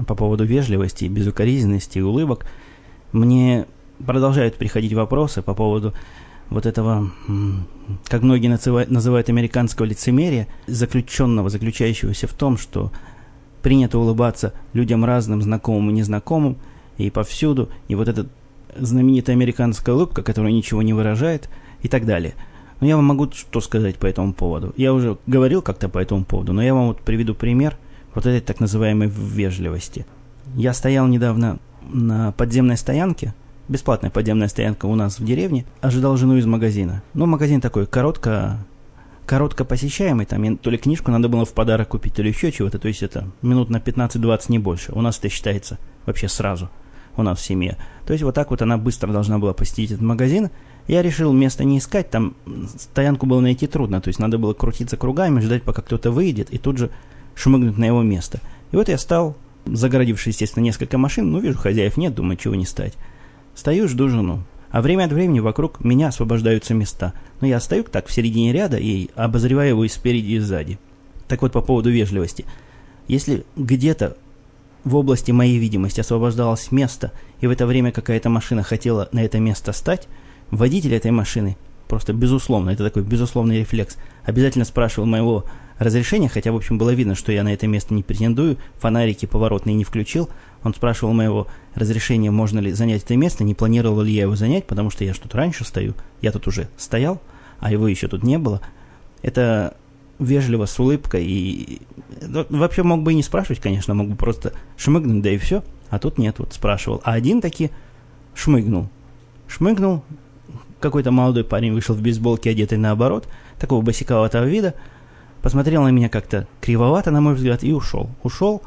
[0.07, 2.47] По поводу вежливости, безукоризненности и улыбок
[3.13, 3.67] мне
[4.05, 5.95] продолжают приходить вопросы по поводу
[6.49, 7.11] вот этого,
[8.07, 12.93] как многие называют, американского лицемерия, заключенного, заключающегося в том, что
[13.63, 16.57] принято улыбаться людям разным, знакомым и незнакомым,
[16.99, 18.27] и повсюду, и вот эта
[18.77, 21.49] знаменитая американская улыбка, которая ничего не выражает,
[21.83, 22.35] и так далее.
[22.81, 24.73] Но я вам могу что сказать по этому поводу.
[24.77, 27.77] Я уже говорил как-то по этому поводу, но я вам вот приведу пример
[28.15, 30.07] вот этой так называемой вежливости.
[30.57, 31.59] Я стоял недавно
[31.93, 33.35] на подземной стоянке,
[33.69, 37.03] бесплатная подземная стоянка у нас в деревне, ожидал жену из магазина.
[37.15, 38.59] Ну, магазин такой коротко,
[39.27, 42.79] коротко посещаемый, там то ли книжку надо было в подарок купить, то ли еще чего-то,
[42.79, 44.93] то есть это минут на 15-20 не больше.
[44.93, 46.69] У нас это считается вообще сразу,
[47.17, 47.77] у нас в семье.
[48.07, 50.51] То есть вот так вот она быстро должна была посетить этот магазин.
[50.89, 52.35] Я решил место не искать, там
[52.77, 56.59] стоянку было найти трудно, то есть надо было крутиться кругами, ждать, пока кто-то выйдет, и
[56.59, 56.91] тут же
[57.37, 58.41] шмыгнуть на его место.
[58.73, 62.67] И вот я стал, загородившись, естественно, несколько машин, ну, вижу, хозяев нет, думаю, чего не
[62.67, 62.95] стать.
[63.55, 64.43] Стою, жду жену.
[64.71, 67.13] А время от времени вокруг меня освобождаются места.
[67.41, 70.79] Но я стою так в середине ряда и обозреваю его и спереди, и сзади.
[71.29, 72.47] Так вот, по поводу вежливости.
[73.07, 74.17] Если где-то
[74.85, 79.39] в области моей видимости освобождалось место, и в это время какая-то машина хотела на это
[79.39, 80.09] место стать,
[80.51, 81.57] водитель этой машины,
[81.89, 85.45] просто безусловно, это такой безусловный рефлекс, обязательно спрашивал моего
[85.79, 89.75] разрешения, хотя, в общем, было видно, что я на это место не претендую, фонарики поворотные
[89.75, 90.29] не включил,
[90.63, 94.67] он спрашивал моего разрешения, можно ли занять это место, не планировал ли я его занять,
[94.67, 97.21] потому что я что-то раньше стою, я тут уже стоял,
[97.59, 98.61] а его еще тут не было.
[99.23, 99.77] Это
[100.19, 101.83] вежливо, с улыбкой, и
[102.21, 105.99] вообще мог бы и не спрашивать, конечно, мог бы просто шмыгнуть, да и все, а
[105.99, 107.01] тут нет, вот спрашивал.
[107.05, 107.71] А один таки
[108.35, 108.89] шмыгнул.
[109.47, 110.03] Шмыгнул,
[110.81, 114.75] какой-то молодой парень вышел в бейсболке, одетый наоборот, такого босиковатого вида,
[115.43, 118.11] посмотрел на меня как-то кривовато, на мой взгляд, и ушел.
[118.23, 118.63] Ушел,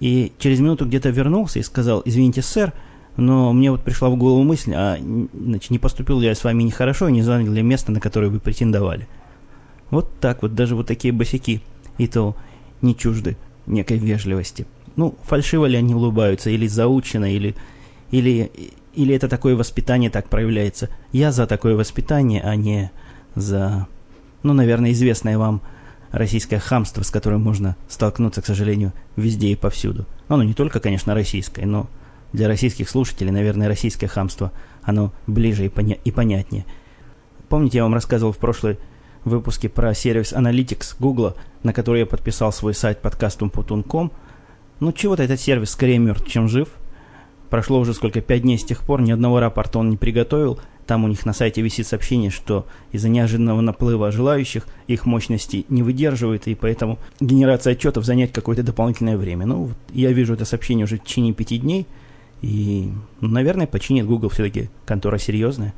[0.00, 2.72] и через минуту где-то вернулся и сказал, извините, сэр,
[3.16, 4.96] но мне вот пришла в голову мысль, а
[5.34, 8.28] значит, не поступил ли я с вами нехорошо и не занял ли место, на которое
[8.28, 9.06] вы претендовали.
[9.90, 11.60] Вот так вот, даже вот такие босяки,
[11.98, 12.36] и то
[12.82, 14.66] не чужды некой вежливости.
[14.96, 17.54] Ну, фальшиво ли они улыбаются, или заучено, или,
[18.10, 18.50] или,
[18.94, 20.88] или это такое воспитание так проявляется.
[21.12, 22.90] Я за такое воспитание, а не
[23.34, 23.86] за,
[24.42, 25.62] ну, наверное, известное вам
[26.10, 30.06] российское хамство, с которым можно столкнуться, к сожалению, везде и повсюду.
[30.28, 31.88] Ну, оно не только, конечно, российское, но
[32.32, 36.64] для российских слушателей, наверное, российское хамство, оно ближе и, поня и понятнее.
[37.48, 38.78] Помните, я вам рассказывал в прошлой
[39.24, 44.12] выпуске про сервис Analytics Google, на который я подписал свой сайт подкастом Putun.com.
[44.80, 46.68] Ну, чего-то этот сервис скорее мертв, чем жив.
[47.50, 51.04] Прошло уже сколько, пять дней с тех пор, ни одного рапорта он не приготовил, там
[51.04, 56.48] у них на сайте висит сообщение, что из-за неожиданного наплыва желающих их мощности не выдерживает,
[56.48, 59.46] и поэтому генерация отчетов занять какое-то дополнительное время.
[59.46, 61.86] Ну, вот я вижу это сообщение уже в течение пяти дней,
[62.42, 65.74] и, ну, наверное, починит Google все-таки контора серьезная.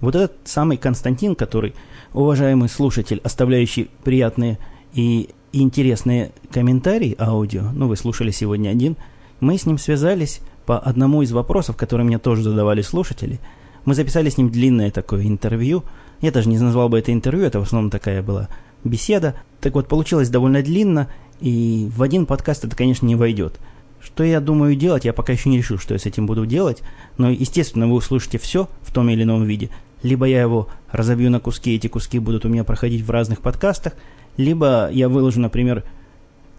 [0.00, 1.74] Вот этот самый Константин, который,
[2.12, 4.58] уважаемый слушатель, оставляющий приятные
[4.92, 8.96] и интересные комментарии аудио, ну, вы слушали сегодня один,
[9.40, 13.40] мы с ним связались по одному из вопросов, которые мне тоже задавали слушатели–
[13.86, 15.84] мы записали с ним длинное такое интервью.
[16.20, 18.48] Я даже не назвал бы это интервью, это в основном такая была
[18.84, 19.36] беседа.
[19.60, 21.08] Так вот, получилось довольно длинно,
[21.40, 23.58] и в один подкаст это, конечно, не войдет.
[24.00, 26.82] Что я думаю делать, я пока еще не решил, что я с этим буду делать.
[27.16, 29.70] Но, естественно, вы услышите все в том или ином виде.
[30.06, 33.94] Либо я его разобью на куски, эти куски будут у меня проходить в разных подкастах,
[34.36, 35.82] либо я выложу, например,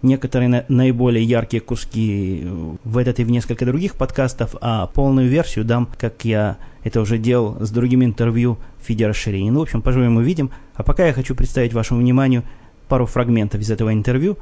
[0.02, 2.46] некоторые на, наиболее яркие куски
[2.84, 7.16] в этот и в несколько других подкастов, а полную версию дам, как я это уже
[7.16, 9.50] делал с другим интервью в фиде расширений.
[9.50, 10.50] Ну, в общем, поживем увидим.
[10.74, 12.44] А пока я хочу представить вашему вниманию
[12.86, 14.36] пару фрагментов из этого интервью.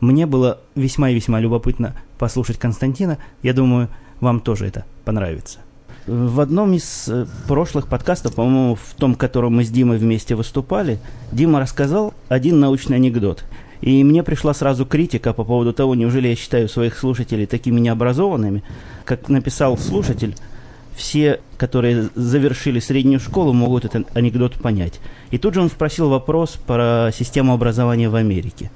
[0.00, 3.18] Мне было весьма и весьма любопытно послушать Константина.
[3.42, 3.88] Я думаю,
[4.20, 5.60] вам тоже это понравится.
[6.08, 10.34] В одном из э, прошлых подкастов, по-моему, в том, в котором мы с Димой вместе
[10.34, 10.98] выступали,
[11.30, 13.44] Дима рассказал один научный анекдот–
[13.80, 18.62] и мне пришла сразу критика по поводу того, неужели я считаю своих слушателей такими необразованными.
[19.04, 20.34] Как написал слушатель,
[20.96, 25.00] все, которые завершили среднюю школу, могут этот анекдот понять.
[25.30, 28.70] И тут же он спросил вопрос про систему образования в Америке.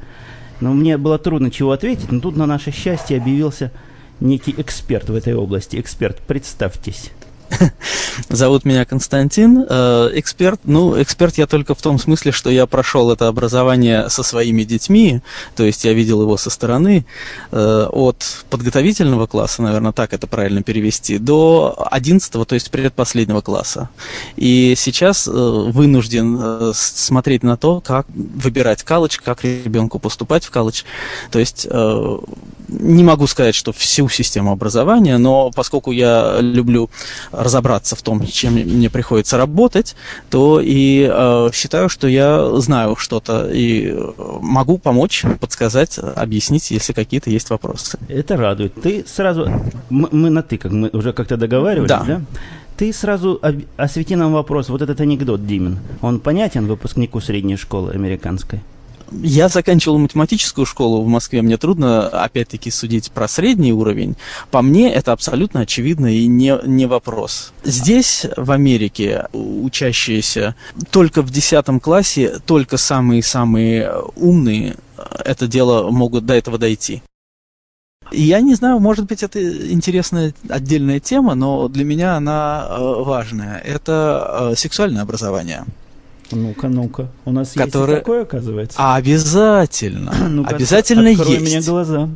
[0.60, 3.72] Но мне было трудно чего ответить, но тут на наше счастье объявился
[4.20, 5.80] некий эксперт в этой области.
[5.80, 7.10] Эксперт, представьтесь.
[8.28, 9.64] Зовут меня Константин.
[9.68, 14.22] Э, эксперт, ну, эксперт я только в том смысле, что я прошел это образование со
[14.22, 15.20] своими детьми,
[15.56, 17.04] то есть я видел его со стороны,
[17.50, 23.88] э, от подготовительного класса, наверное, так это правильно перевести, до 11, то есть предпоследнего класса.
[24.36, 30.82] И сейчас э, вынужден смотреть на то, как выбирать колледж, как ребенку поступать в колледж.
[31.30, 31.66] То есть
[32.68, 36.90] не могу сказать, что всю систему образования, но поскольку я люблю
[37.42, 39.96] разобраться в том, чем мне приходится работать,
[40.30, 43.94] то и э, считаю, что я знаю что-то и
[44.40, 47.98] могу помочь, подсказать, объяснить, если какие-то есть вопросы.
[48.08, 48.74] Это радует.
[48.80, 49.48] Ты сразу...
[49.90, 52.04] Мы, мы на «ты», как мы уже как-то договаривались, да?
[52.04, 52.20] да?
[52.76, 53.40] Ты сразу
[53.76, 54.68] освети нам вопрос.
[54.68, 58.60] Вот этот анекдот, Димин, он понятен выпускнику средней школы американской?
[59.22, 64.16] Я заканчивал математическую школу в Москве, мне трудно, опять-таки, судить про средний уровень.
[64.50, 67.52] По мне, это абсолютно очевидно и не, не вопрос.
[67.64, 70.56] Здесь, в Америке, учащиеся
[70.90, 74.76] только в 10 классе, только самые-самые умные
[75.24, 77.02] это дело могут до этого дойти.
[78.10, 79.40] Я не знаю, может быть, это
[79.72, 83.58] интересная отдельная тема, но для меня она э, важная.
[83.58, 85.64] Это э, сексуальное образование.
[86.36, 87.10] Ну-ка, ну-ка.
[87.24, 87.92] У нас который...
[87.92, 88.94] есть такое, оказывается?
[88.94, 90.14] Обязательно.
[90.28, 91.42] ну Обязательно открой есть.
[91.42, 92.08] мне глаза.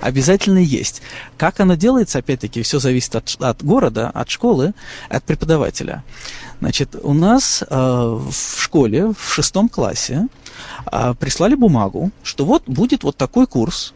[0.00, 1.02] Обязательно есть.
[1.36, 4.72] Как оно делается, опять-таки, все зависит от, от города, от школы,
[5.10, 6.04] от преподавателя.
[6.60, 10.28] Значит, у нас э, в школе, в шестом классе,
[10.90, 13.92] э, прислали бумагу, что вот будет вот такой курс,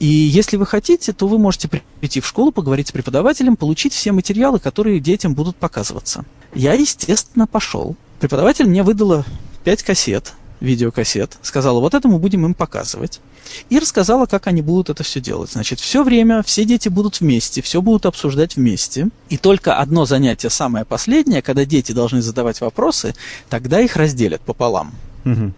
[0.00, 1.68] и если вы хотите, то вы можете
[2.00, 6.24] прийти в школу, поговорить с преподавателем, получить все материалы, которые детям будут показываться.
[6.54, 7.96] Я, естественно, пошел.
[8.24, 9.26] Преподаватель мне выдала
[9.64, 13.20] пять кассет, видеокассет, сказала, вот это мы будем им показывать.
[13.68, 15.52] И рассказала, как они будут это все делать.
[15.52, 19.10] Значит, все время все дети будут вместе, все будут обсуждать вместе.
[19.28, 23.14] И только одно занятие, самое последнее, когда дети должны задавать вопросы,
[23.50, 24.94] тогда их разделят пополам.
[25.26, 25.52] Угу.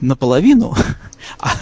[0.00, 0.76] Наполовину,
[1.38, 1.52] а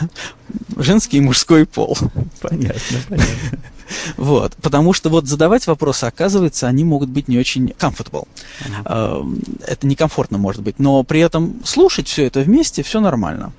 [0.78, 1.98] женский и мужской пол.
[2.40, 3.58] Понятно, понятно.
[4.16, 8.26] Вот, потому что вот задавать вопросы, оказывается, они могут быть не очень comfortable.
[8.60, 9.60] Uh-huh.
[9.66, 13.52] Это некомфортно может быть, но при этом слушать все это вместе, все нормально.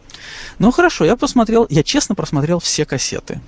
[0.60, 3.42] Ну хорошо, я посмотрел, я честно просмотрел все кассеты.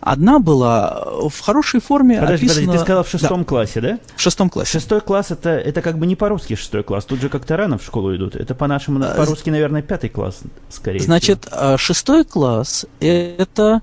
[0.00, 2.18] Одна была в хорошей форме.
[2.18, 2.66] Подожди, описана...
[2.66, 3.44] подожди, ты сказал в шестом да.
[3.44, 3.98] классе, да?
[4.16, 4.72] В шестом классе.
[4.72, 7.04] Шестой класс это, это как бы не по-русски шестой класс.
[7.04, 8.34] Тут же как-то рано в школу идут.
[8.34, 11.76] Это по-нашему, а, по-русски, наверное, пятый класс, скорее Значит, всего.
[11.76, 13.82] шестой класс это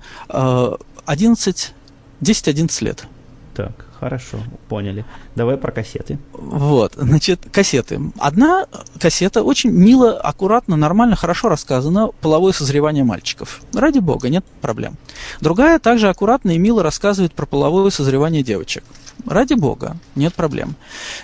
[1.06, 1.74] 11
[2.20, 3.06] 10-11 лет.
[3.54, 5.04] Так, хорошо, поняли.
[5.34, 6.18] Давай про кассеты.
[6.32, 8.00] Вот, значит, кассеты.
[8.18, 8.66] Одна
[9.00, 13.60] кассета очень мило, аккуратно, нормально, хорошо рассказана половое созревание мальчиков.
[13.74, 14.96] Ради бога, нет проблем.
[15.40, 18.84] Другая также аккуратно и мило рассказывает про половое созревание девочек.
[19.26, 20.76] Ради бога, нет проблем.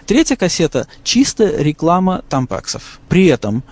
[0.05, 2.99] Третья кассета– чисто реклама тампаксов.
[3.09, 3.63] При этом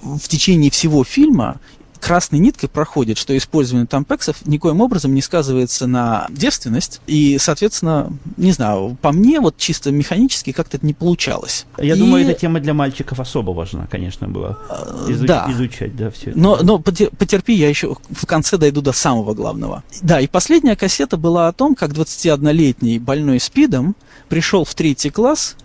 [0.00, 1.60] в течение всего фильма
[2.02, 8.52] красной ниткой проходит, что использование тампексов никоим образом не сказывается на девственность, и, соответственно, не
[8.52, 11.64] знаю, по мне вот чисто механически как-то это не получалось.
[11.78, 11.98] Я и...
[11.98, 14.58] думаю, эта тема для мальчиков особо важна, конечно, была.
[15.08, 15.26] Изуч...
[15.26, 15.46] Да.
[15.50, 16.38] Изучать, да, все это.
[16.38, 19.84] Но, но потерпи, я еще в конце дойду до самого главного.
[20.02, 23.94] Да, и последняя кассета была о том, как 21-летний больной СПИДом
[24.28, 25.56] пришел в третий класс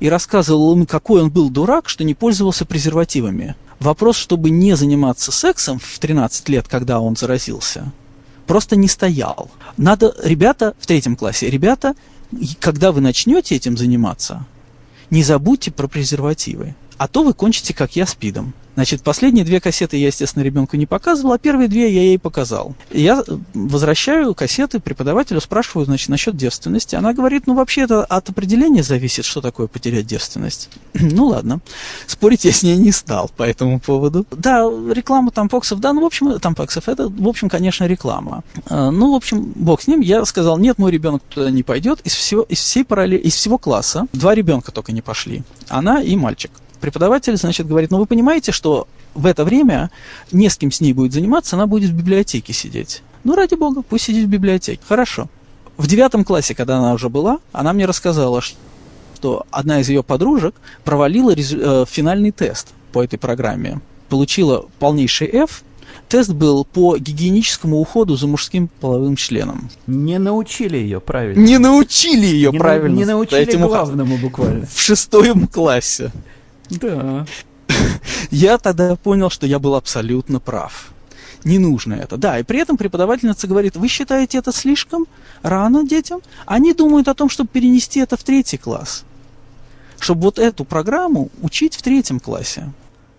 [0.00, 3.54] и рассказывал ему, какой он был дурак, что не пользовался презервативами.
[3.84, 7.92] Вопрос, чтобы не заниматься сексом в 13 лет, когда он заразился,
[8.46, 9.50] просто не стоял.
[9.76, 11.94] Надо, ребята, в третьем классе, ребята,
[12.60, 14.46] когда вы начнете этим заниматься,
[15.10, 16.74] не забудьте про презервативы.
[16.96, 18.54] А то вы кончите, как я, спидом.
[18.74, 22.74] Значит, последние две кассеты я, естественно, ребенку не показывал, а первые две я ей показал.
[22.90, 23.22] Я
[23.54, 26.96] возвращаю кассеты преподавателю, спрашиваю, значит, насчет девственности.
[26.96, 30.70] Она говорит, ну, вообще это от определения зависит, что такое потерять девственность.
[30.94, 31.60] ну, ладно.
[32.06, 34.26] Спорить я с ней не стал по этому поводу.
[34.30, 38.42] Да, реклама тампоксов, да, ну, в общем, тампоксов, это, в общем, конечно, реклама.
[38.66, 40.00] А, ну, в общем, бог с ним.
[40.00, 42.00] Я сказал, нет, мой ребенок туда не пойдет.
[42.00, 45.42] Из, всего, из всей параллели, из всего класса два ребенка только не пошли.
[45.68, 46.50] Она и мальчик
[46.84, 49.90] преподаватель, значит, говорит, ну вы понимаете, что в это время
[50.32, 53.02] не с кем с ней будет заниматься, она будет в библиотеке сидеть.
[53.24, 54.82] Ну, ради бога, пусть сидит в библиотеке.
[54.86, 55.30] Хорошо.
[55.78, 60.54] В девятом классе, когда она уже была, она мне рассказала, что одна из ее подружек
[60.84, 63.80] провалила резу- э, финальный тест по этой программе.
[64.10, 65.62] Получила полнейший F,
[66.08, 69.70] Тест был по гигиеническому уходу за мужским половым членом.
[69.86, 71.40] Не научили ее правильно.
[71.40, 72.94] Не научили ее не правильно.
[72.94, 74.66] На, не научили главному буквально.
[74.66, 76.12] В шестом классе.
[76.70, 77.26] Да.
[78.30, 80.92] Я тогда понял, что я был абсолютно прав.
[81.44, 82.16] Не нужно это.
[82.16, 85.06] Да, и при этом преподавательница говорит, вы считаете это слишком
[85.42, 86.20] рано детям?
[86.46, 89.04] Они думают о том, чтобы перенести это в третий класс.
[90.04, 92.70] чтобы вот эту программу учить в третьем классе.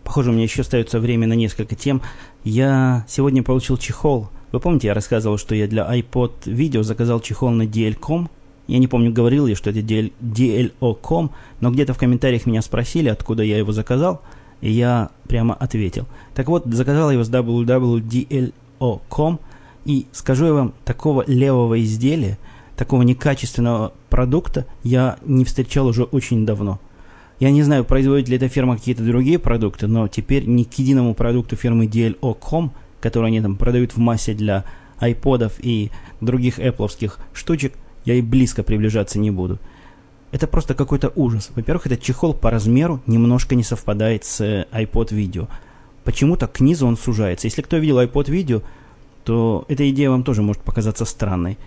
[0.04, 2.02] Похоже, у меня еще остается время на несколько тем.
[2.44, 4.30] Я сегодня получил чехол.
[4.52, 8.30] Вы помните, я рассказывал, что я для iPod видео заказал чехол на DL.com.
[8.68, 13.10] Я не помню, говорил я, что это DL, DLO.com, но где-то в комментариях меня спросили,
[13.10, 14.22] откуда я его заказал,
[14.62, 16.08] и я прямо ответил.
[16.34, 18.50] Так вот, заказал его с www.dlo.com,
[19.86, 22.40] и скажу я вам, такого левого изделия,
[22.76, 26.80] такого некачественного продукта я не встречал уже очень давно.
[27.40, 31.14] Я не знаю, производит ли эта фирма какие-то другие продукты, но теперь ни к единому
[31.14, 34.64] продукту фирмы DLO.com, который они там продают в массе для
[35.00, 37.74] айподов и других Apple штучек,
[38.06, 39.60] я и близко приближаться не буду.
[40.32, 41.52] Это просто какой-то ужас.
[41.56, 44.42] Во-первых, этот чехол по размеру немножко не совпадает с
[44.72, 45.48] iPod видео.
[46.04, 47.48] Почему-то к низу он сужается.
[47.48, 48.62] Если кто видел iPod видео,
[49.24, 51.58] то эта идея вам тоже может показаться странной.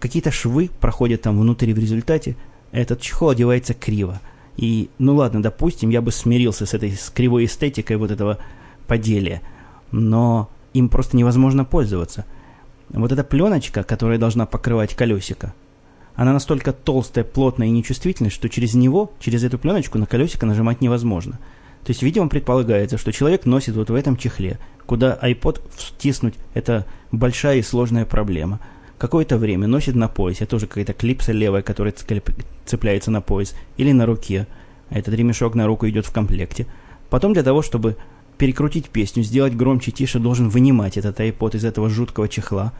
[0.00, 2.36] Какие-то швы проходят там внутри в результате,
[2.72, 4.20] этот чехол одевается криво.
[4.56, 8.38] И, ну ладно, допустим, я бы смирился с этой с кривой эстетикой вот этого
[8.86, 9.40] поделия,
[9.92, 12.24] но им просто невозможно пользоваться.
[12.90, 15.54] Вот эта пленочка, которая должна покрывать колесико,
[16.14, 20.80] она настолько толстая, плотная и нечувствительная, что через него, через эту пленочку на колесико нажимать
[20.80, 21.40] невозможно.
[21.84, 26.86] То есть, видимо, предполагается, что человек носит вот в этом чехле, куда iPod втиснуть– это
[27.10, 28.60] большая и сложная проблема.
[28.96, 31.92] Какое-то время носит на поясе, тоже какая-то клипса левая, которая
[32.64, 34.46] цепляется на пояс, или на руке.
[34.88, 36.66] Этот ремешок на руку идет в комплекте.
[37.10, 37.96] Потом для того, чтобы
[38.38, 42.72] перекрутить песню, сделать громче, тише, должен вынимать этот iPod из этого жуткого чехла,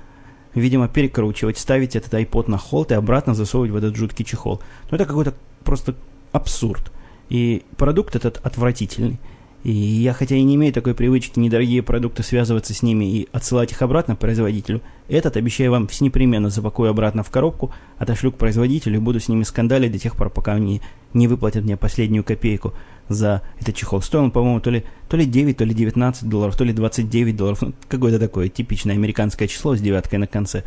[0.54, 4.60] видимо, перекручивать, ставить этот iPod на холд и обратно засовывать в этот жуткий чехол.
[4.90, 5.94] Ну, это какой-то просто
[6.32, 6.92] абсурд.
[7.28, 9.18] И продукт этот отвратительный.
[9.64, 13.72] И я, хотя и не имею такой привычки недорогие продукты связываться с ними и отсылать
[13.72, 18.96] их обратно производителю, этот, обещаю вам, все непременно запакую обратно в коробку, отошлю к производителю
[18.96, 20.82] и буду с ними скандалить до тех пор, пока они
[21.14, 22.74] не выплатят мне последнюю копейку
[23.08, 24.00] за этот чехол.
[24.02, 27.36] Стоил он, по-моему, то ли, то ли 9, то ли 19 долларов, то ли 29
[27.36, 27.62] долларов.
[27.62, 30.64] Ну, какое-то такое типичное американское число с девяткой на конце.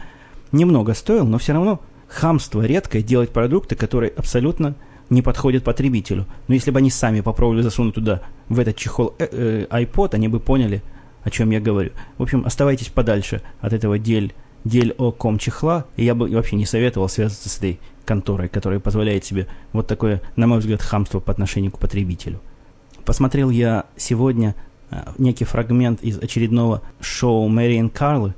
[0.51, 4.75] Немного стоил, но все равно хамство редкое делать продукты, которые абсолютно
[5.09, 6.25] не подходят потребителю.
[6.47, 10.27] Но если бы они сами попробовали засунуть туда, в этот чехол э, э, iPod, они
[10.27, 10.81] бы поняли,
[11.23, 11.91] о чем я говорю.
[12.17, 16.55] В общем, оставайтесь подальше от этого дель, дель о ком чехла, и я бы вообще
[16.55, 21.19] не советовал связываться с этой конторой, которая позволяет себе вот такое, на мой взгляд, хамство
[21.19, 22.39] по отношению к потребителю.
[23.05, 24.55] Посмотрел я сегодня
[24.89, 28.33] э, некий фрагмент из очередного шоу Мэри и Карлы,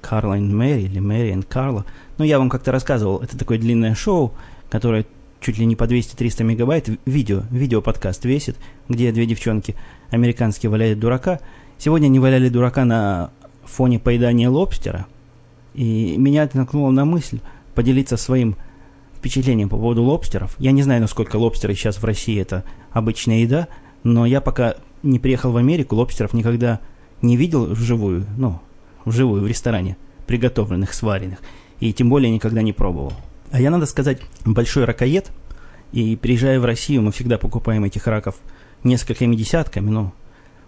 [0.00, 1.84] Карлайн Мэри или Мэри и Карла.
[2.18, 4.32] Ну, я вам как-то рассказывал, это такое длинное шоу,
[4.70, 5.06] которое
[5.40, 8.56] чуть ли не по 200-300 мегабайт видео, видео-подкаст весит,
[8.88, 9.74] где две девчонки
[10.10, 11.40] американские валяют дурака.
[11.78, 13.30] Сегодня они валяли дурака на
[13.64, 15.06] фоне поедания лобстера.
[15.74, 17.38] И меня это накнуло на мысль
[17.78, 18.56] поделиться своим
[19.16, 20.56] впечатлением по поводу лобстеров.
[20.58, 23.68] Я не знаю, насколько лобстеры сейчас в России это обычная еда,
[24.02, 26.80] но я пока не приехал в Америку, лобстеров никогда
[27.22, 28.60] не видел вживую, ну,
[29.04, 31.38] вживую в ресторане, приготовленных, сваренных,
[31.78, 33.12] и тем более никогда не пробовал.
[33.52, 35.30] А я, надо сказать, большой ракоед.
[35.92, 38.34] И приезжая в Россию, мы всегда покупаем этих раков
[38.82, 39.88] несколькими десятками.
[39.88, 40.10] Ну,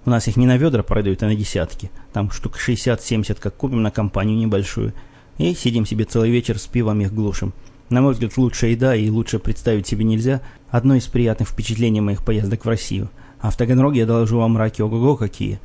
[0.07, 1.91] у нас их не на ведра продают, а на десятки.
[2.13, 4.95] Там штук 60-70, как купим на компанию небольшую.
[5.41, 7.55] И сидим себе целый вечер с пивом их глушим.
[7.89, 10.43] На мой взгляд, лучшая еда и лучше представить себе нельзя.
[10.69, 13.09] Одно из приятных впечатлений моих поездок в Россию.
[13.41, 15.59] А в Таганроге я доложу вам раки ого-го какие.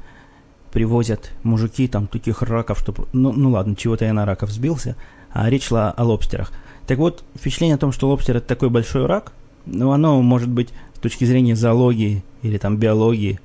[0.71, 2.95] Привозят мужики там таких раков, что...
[3.11, 4.95] Ну, ну ладно, чего-то я на раков сбился.
[5.29, 6.53] А речь шла о лобстерах.
[6.87, 9.33] Так вот, впечатление о том, что лобстер это такой большой рак,
[9.65, 13.41] ну, оно может быть с точки зрения зоологии или там биологии,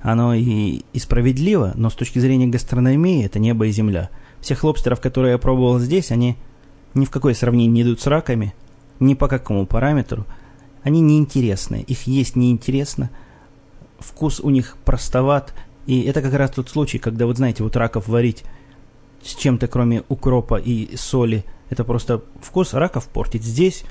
[0.00, 4.08] оно и, и справедливо, но с точки зрения гастрономии это небо и земля.
[4.44, 6.36] Всех лобстеров, которые я пробовал здесь, они
[6.92, 8.54] ни в какое сравнение не идут с раками,
[9.00, 10.26] ни по какому параметру.
[10.82, 13.08] Они неинтересны, их есть неинтересно,
[13.98, 15.54] вкус у них простоват,
[15.86, 18.44] и это как раз тот случай, когда, вот знаете, вот раков варить
[19.22, 23.42] с чем-то, кроме укропа и соли, это просто вкус раков портит.
[23.42, 23.82] Здесь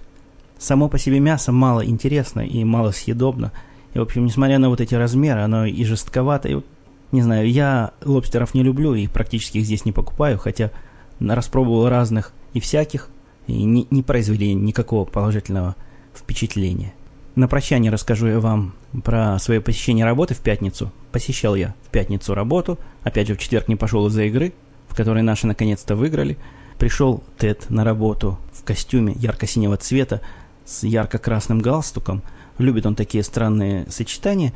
[0.59, 3.53] само по себе мясо мало интересно и мало съедобно.
[3.95, 6.47] И, в общем, несмотря на вот эти размеры, оно и жестковато.
[6.49, 6.65] И вот,
[7.13, 10.71] не знаю, я лобстеров не люблю и практически их здесь не покупаю, хотя
[11.19, 13.10] распробовал разных и всяких,
[13.47, 15.76] и не, не произвели никакого положительного
[16.13, 16.93] впечатления.
[17.36, 20.91] На прощание расскажу я вам про свое посещение работы в пятницу.
[21.12, 24.54] Посещал я в пятницу работу, опять же в четверг не пошел из-за игры,
[24.88, 26.38] в которой наши наконец-то выиграли–
[26.78, 30.22] Пришел Тед на работу в костюме ярко-синего цвета
[30.66, 32.22] с ярко-красным галстуком.
[32.57, 34.53] Любит он такие странные сочетания.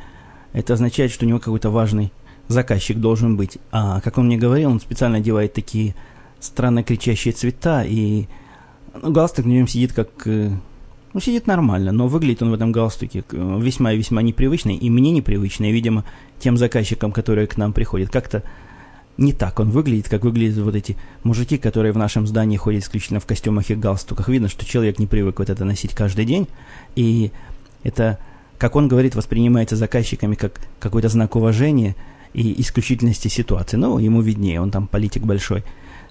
[0.52, 2.12] Это означает, что у него какой-то важный
[2.48, 3.58] заказчик должен быть.
[3.70, 5.94] А, как он мне говорил, он специально одевает такие
[6.40, 8.26] странно кричащие цвета, и
[9.02, 10.50] ну, галстук на нем сидит как, э,
[11.14, 15.10] Ну, сидит нормально, но выглядит он в этом галстуке весьма и весьма непривычный, и мне
[15.10, 16.04] непривычный, и, видимо,
[16.38, 18.10] тем заказчикам, которые к нам приходят.
[18.10, 18.42] Как-то
[19.16, 23.20] не так он выглядит, как выглядят вот эти мужики, которые в нашем здании ходят исключительно
[23.20, 24.28] в костюмах и галстуках.
[24.28, 26.46] Видно, что человек не привык вот это носить каждый день,
[26.94, 27.32] и
[27.82, 28.18] это,
[28.58, 31.96] как он говорит, воспринимается заказчиками как какой-то знак уважения
[32.32, 33.76] и исключительности ситуации.
[33.76, 35.64] Ну, ему виднее, он там политик большой.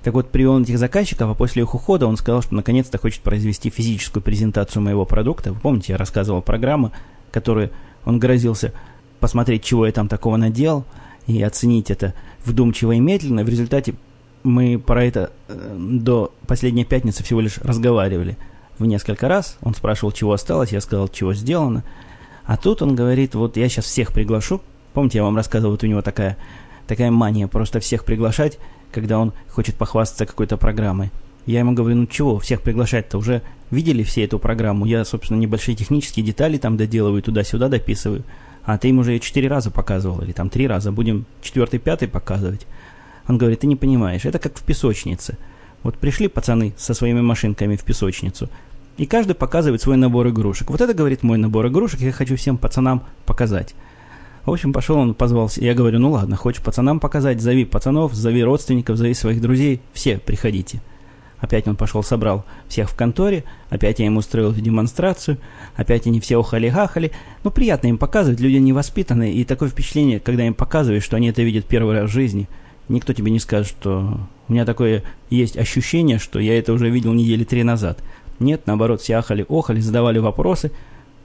[0.03, 3.69] Так вот, привел этих заказчиков, а после их ухода он сказал, что наконец-то хочет произвести
[3.69, 5.51] физическую презентацию моего продукта.
[5.51, 6.91] Вы помните, я рассказывал программу,
[7.31, 7.71] которую
[8.05, 8.73] он грозился
[9.19, 10.85] посмотреть, чего я там такого наделал,
[11.25, 12.13] и оценить это
[12.45, 13.43] вдумчиво и медленно.
[13.43, 13.95] В результате
[14.43, 18.37] мы про это э, до последней пятницы всего лишь разговаривали
[18.79, 19.57] в несколько раз.
[19.61, 21.83] Он спрашивал, чего осталось, я сказал, чего сделано.
[22.45, 24.61] А тут он говорит, вот я сейчас всех приглашу.
[24.93, 26.37] Помните, я вам рассказывал, вот у него такая,
[26.87, 28.57] такая мания просто всех приглашать
[28.91, 31.11] когда он хочет похвастаться какой-то программой.
[31.45, 34.85] Я ему говорю, ну чего, всех приглашать-то уже видели все эту программу.
[34.85, 38.23] Я, собственно, небольшие технические детали там доделываю, туда-сюда дописываю.
[38.63, 42.67] А ты им уже четыре раза показывал, или там три раза, будем четвертый, пятый показывать.
[43.27, 45.37] Он говорит, ты не понимаешь, это как в песочнице.
[45.83, 48.49] Вот пришли пацаны со своими машинками в песочницу,
[48.97, 50.69] и каждый показывает свой набор игрушек.
[50.69, 53.73] Вот это, говорит, мой набор игрушек, я хочу всем пацанам показать.
[54.47, 55.61] В общем, пошел он, позвался.
[55.61, 60.19] Я говорю, ну ладно, хочешь пацанам показать, зови пацанов, зови родственников, зови своих друзей, все
[60.19, 60.79] приходите.
[61.39, 65.37] Опять он пошел, собрал всех в конторе, опять я ему устроил демонстрацию,
[65.75, 67.11] опять они все ухали-хахали.
[67.43, 71.41] Ну, приятно им показывать, люди невоспитанные, и такое впечатление, когда им показываешь, что они это
[71.41, 72.47] видят первый раз в жизни.
[72.87, 74.17] Никто тебе не скажет, что
[74.47, 77.99] у меня такое есть ощущение, что я это уже видел недели три назад.
[78.39, 80.71] Нет, наоборот, все ахали-охали, задавали вопросы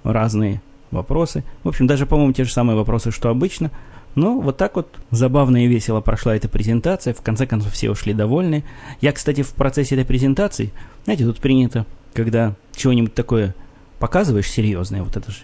[0.03, 0.61] разные,
[0.93, 1.43] вопросы.
[1.65, 3.71] В общем, даже, по-моему, те же самые вопросы, что обычно.
[4.15, 7.15] Но вот так вот забавно и весело прошла эта презентация.
[7.15, 8.65] В конце концов, все ушли довольны.
[9.01, 10.73] Я, кстати, в процессе этой презентации,
[11.05, 13.55] знаете, тут принято, когда чего-нибудь такое
[13.99, 15.39] показываешь серьезное, вот это же.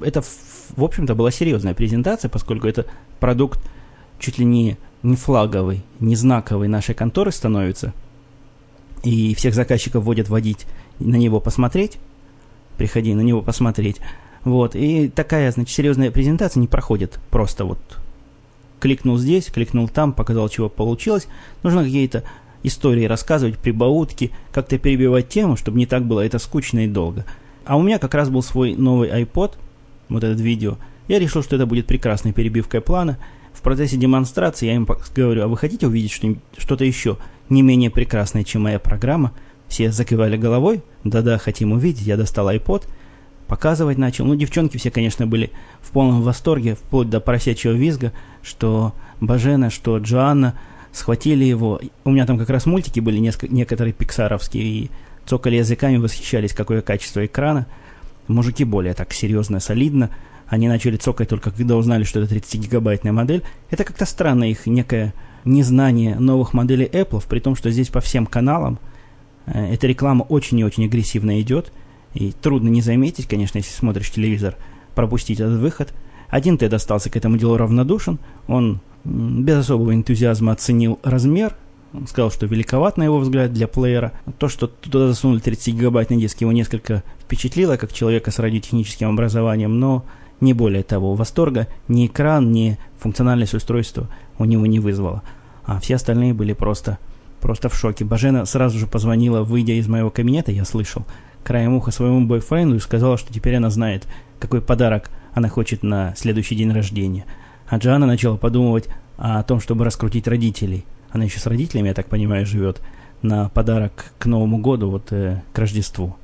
[0.00, 2.86] Это, в общем-то, была серьезная презентация, поскольку это
[3.18, 3.60] продукт
[4.18, 7.92] чуть ли не, не флаговый, не знаковый нашей конторы становится.
[9.02, 10.66] И всех заказчиков вводят водить
[10.98, 11.98] на него посмотреть.
[12.76, 13.96] Приходи на него посмотреть.
[14.44, 17.78] Вот, и такая, значит, серьезная презентация не проходит просто вот
[18.80, 21.28] кликнул здесь, кликнул там, показал, чего получилось.
[21.62, 22.24] Нужно какие-то
[22.62, 27.24] истории рассказывать, прибаутки, как-то перебивать тему, чтобы не так было это скучно и долго.
[27.64, 29.52] А у меня как раз был свой новый iPod,
[30.08, 30.76] вот этот видео.
[31.06, 33.18] Я решил, что это будет прекрасной перебивкой плана.
[33.52, 36.12] В процессе демонстрации я им говорю, а вы хотите увидеть
[36.56, 37.18] что-то еще
[37.48, 39.32] не менее прекрасное, чем моя программа?
[39.68, 40.82] Все закивали головой.
[41.04, 42.06] Да-да, хотим увидеть.
[42.06, 42.84] Я достал iPod–
[43.50, 44.24] показывать начал.
[44.24, 45.50] Ну, девчонки все, конечно, были
[45.82, 50.54] в полном восторге, вплоть до поросячьего визга, что Бажена, что Джоанна
[50.92, 51.80] схватили его.
[52.04, 54.90] У меня там как раз мультики были несколько, некоторые пиксаровские, и
[55.26, 57.66] цокали языками, восхищались, какое качество экрана.
[58.28, 60.10] Мужики более так серьезно, солидно.
[60.46, 63.42] Они начали цокать только когда узнали, что это 30-гигабайтная модель.
[63.68, 65.12] Это как-то странно их некое
[65.44, 68.78] незнание новых моделей Apple, при том, что здесь по всем каналам
[69.46, 71.72] э, эта реклама очень и очень агрессивно идет–
[72.14, 74.56] и трудно не заметить, конечно, если смотришь телевизор,
[74.94, 75.92] пропустить этот выход.
[76.28, 78.18] Один Тед остался к этому делу равнодушен.
[78.46, 81.56] Он без особого энтузиазма оценил размер.
[81.92, 84.12] Он сказал, что великоват, на его взгляд, для плеера.
[84.38, 90.04] То, что туда засунули 30-гигабайтный диск, его несколько впечатлило, как человека с радиотехническим образованием, но
[90.40, 91.14] не более того.
[91.14, 94.08] Восторга ни экран, ни функциональность устройства
[94.38, 95.22] у него не вызвало.
[95.64, 96.98] А все остальные были просто,
[97.40, 98.04] просто в шоке.
[98.04, 101.04] Бажена сразу же позвонила, выйдя из моего кабинета, я слышал,
[101.44, 104.06] краем уха своему бойфренду и сказала, что теперь она знает,
[104.38, 107.24] какой подарок она хочет на следующий день рождения.
[107.68, 110.84] А Джоанна начала подумывать о том, чтобы раскрутить родителей.
[111.10, 112.80] Она еще с родителями, я так понимаю, живет
[113.22, 116.16] на подарок к Новому году, вот э, к Рождеству.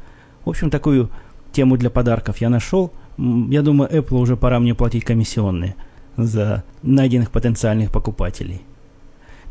[0.44, 1.10] В общем, такую
[1.52, 2.92] тему для подарков я нашел.
[3.18, 5.74] Я думаю, Apple уже пора мне платить комиссионные
[6.16, 8.62] за найденных потенциальных покупателей.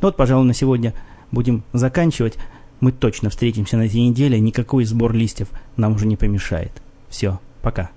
[0.02, 0.94] Ну вот, пожалуй, на сегодня
[1.32, 2.38] будем заканчивать.
[2.80, 6.72] Мы точно встретимся на этой неделе, никакой сбор листьев нам уже не помешает.
[7.10, 7.92] Все, пока.